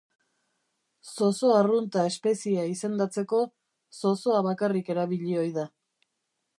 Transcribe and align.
Zozo 1.09 1.51
arrunta 1.57 2.05
espeziea 2.11 2.65
izendatzeko 2.71 3.45
zozoa 4.01 4.41
bakarrik 4.53 4.93
erabili 4.97 5.41
ohi 5.45 5.55
da. 5.61 5.71